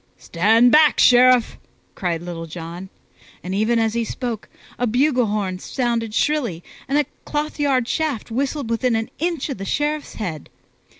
"Stand 0.17 0.71
back, 0.71 0.97
Sheriff!" 0.99 1.59
cried 1.93 2.23
Little 2.23 2.47
John; 2.47 2.89
and 3.43 3.53
even 3.53 3.77
as 3.77 3.93
he 3.93 4.03
spoke, 4.03 4.49
a 4.79 4.87
bugle 4.87 5.27
horn 5.27 5.59
sounded 5.59 6.15
shrilly 6.15 6.63
and 6.87 6.97
a 6.97 7.05
clothyard 7.23 7.87
shaft 7.87 8.31
whistled 8.31 8.71
within 8.71 8.95
an 8.95 9.11
inch 9.19 9.47
of 9.49 9.59
the 9.59 9.63
Sheriff's 9.65 10.15
head. 10.15 10.49